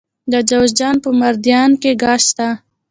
د 0.31 0.33
جوزجان 0.49 0.95
په 1.03 1.09
مردیان 1.19 1.71
کې 1.81 1.91
ګاز 2.01 2.21
شته. 2.29 2.47